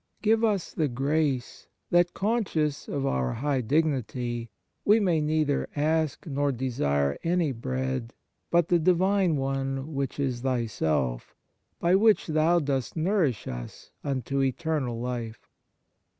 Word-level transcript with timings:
Give 0.23 0.43
us 0.43 0.73
the 0.73 0.87
grace 0.87 1.67
that, 1.91 2.15
con 2.15 2.43
scious 2.45 2.87
of 2.91 3.05
our 3.05 3.33
high 3.33 3.61
dignity, 3.61 4.49
we 4.83 4.99
may 4.99 5.21
neither 5.21 5.69
ask 5.75 6.25
nor 6.25 6.51
desire 6.51 7.19
any 7.23 7.51
Bread 7.51 8.11
but 8.49 8.69
the 8.69 8.79
Divine 8.79 9.35
one 9.35 9.93
which 9.93 10.19
is 10.19 10.41
Thyself, 10.41 11.35
by 11.79 11.93
which 11.93 12.25
Thou 12.25 12.57
dost 12.57 12.97
nourish 12.97 13.47
us 13.47 13.91
unto 14.03 14.41
eternal 14.41 14.99
life. 14.99 15.47